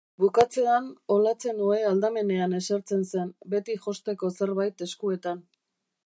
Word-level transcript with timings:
Bukatzean, 0.21 0.85
Olatzen 1.15 1.59
ohe 1.65 1.81
aldamenean 1.89 2.55
esertzen 2.59 3.05
zen, 3.11 3.29
beti 3.55 3.75
josteko 3.83 4.31
zerbait 4.39 4.83
eskuetan. 4.87 5.45